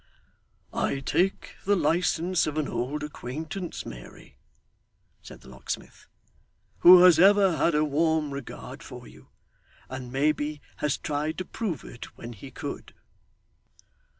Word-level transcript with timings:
'I 0.73 1.01
take 1.01 1.57
the 1.63 1.75
licence 1.75 2.47
of 2.47 2.57
an 2.57 2.67
old 2.67 3.03
acquaintance, 3.03 3.85
Mary,' 3.85 4.39
said 5.21 5.41
the 5.41 5.47
locksmith, 5.47 6.07
'who 6.79 7.03
has 7.03 7.19
ever 7.19 7.57
had 7.57 7.75
a 7.75 7.85
warm 7.85 8.33
regard 8.33 8.81
for 8.81 9.07
you, 9.07 9.27
and 9.89 10.11
maybe 10.11 10.59
has 10.77 10.97
tried 10.97 11.37
to 11.37 11.45
prove 11.45 11.83
it 11.83 12.17
when 12.17 12.33
he 12.33 12.49
could. 12.49 12.95